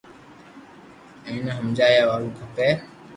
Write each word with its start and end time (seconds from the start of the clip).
اينو 1.27 1.51
ھمجايا 1.57 2.01
وارو 2.09 2.27
کپي 2.37 2.69